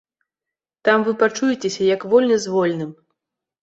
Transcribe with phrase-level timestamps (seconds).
[0.89, 2.91] Там вы пачуецеся, як вольны з вольным.